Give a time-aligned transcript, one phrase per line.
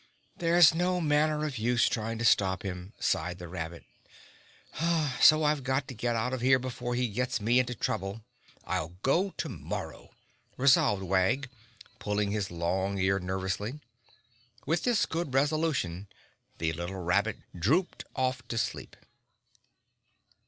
[0.35, 3.83] "There's no manner of use trying to stop him," sighed the rabbit,
[5.19, 8.23] "so I've got to get out of here before he gets me into trouble.
[8.65, 10.09] I'll go to morrow!"
[10.57, 11.51] resolved Wag,
[11.99, 13.79] pulling his long ear nervously.
[14.65, 16.07] With this good resolution,
[16.57, 18.95] the little rabbit drooped off asleep.